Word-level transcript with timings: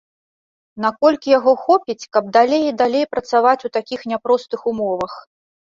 Наколькі 0.85 1.33
яго 1.39 1.53
хопіць, 1.65 2.09
каб 2.17 2.33
далей 2.39 2.63
і 2.69 2.73
далей 2.81 3.05
працаваць 3.13 3.55
у 3.69 3.73
такіх 3.79 4.09
няпростых 4.15 4.69
умовах. 4.77 5.13